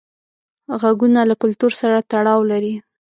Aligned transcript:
غږونه 0.81 1.21
له 1.29 1.35
کلتور 1.41 1.71
سره 1.81 2.05
تړاو 2.11 2.41
لري. 2.51 2.73